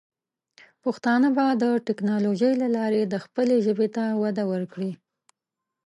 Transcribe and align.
پښتانه 0.83 1.27
به 1.37 1.45
د 1.63 1.63
ټیکنالوجۍ 1.87 2.53
له 2.61 2.67
لارې 2.75 3.01
د 3.07 3.15
خپلې 3.25 3.55
ژبې 3.65 3.87
ته 3.95 4.03
وده 4.21 4.43
ورکړي. 4.51 4.91